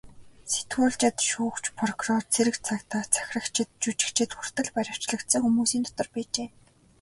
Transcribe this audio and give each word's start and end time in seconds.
Сэтгүүлчид, 0.51 1.17
шүүгч, 1.29 1.63
прокурор, 1.79 2.23
цэрэг 2.33 2.55
цагдаа, 2.67 3.01
захирагчид, 3.15 3.69
жүжигчид 3.81 4.31
хүртэл 4.37 4.69
баривчлагдсан 4.75 5.41
хүмүүсийн 5.43 5.83
дотор 5.85 6.07
байжээ. 6.13 6.47